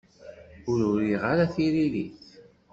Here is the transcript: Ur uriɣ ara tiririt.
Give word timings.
Ur 0.69 0.79
uriɣ 0.89 1.21
ara 1.31 1.45
tiririt. 1.53 2.23